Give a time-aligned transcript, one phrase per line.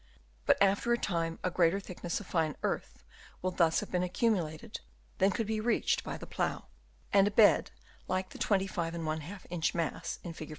[0.47, 3.03] But after a time a greater thickness of fine earth
[3.43, 4.79] will thus have been accumulated
[5.19, 6.65] than could be reached by the plough;
[7.13, 7.69] and a bed
[8.07, 10.49] like the 25^ inch mass, in Fig.